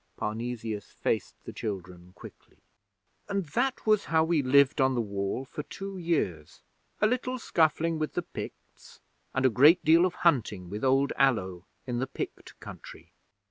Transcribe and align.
Parnesius 0.17 0.85
faced 0.89 1.35
the 1.45 1.53
children 1.53 2.13
quickly. 2.15 2.57
'And 3.29 3.45
that 3.49 3.85
was 3.85 4.05
how 4.05 4.23
we 4.23 4.41
lived 4.41 4.81
on 4.81 4.95
the 4.95 4.99
Wall 4.99 5.45
for 5.45 5.61
two 5.61 5.95
years 5.99 6.63
a 7.01 7.05
little 7.05 7.37
scuffling 7.37 7.99
with 7.99 8.13
the 8.15 8.23
Picts, 8.23 8.99
and 9.35 9.45
a 9.45 9.49
great 9.51 9.85
deal 9.85 10.07
of 10.07 10.15
hunting 10.25 10.71
with 10.71 10.83
old 10.83 11.13
Allo 11.19 11.67
in 11.85 11.99
the 11.99 12.07
Pict 12.07 12.59
country. 12.59 13.11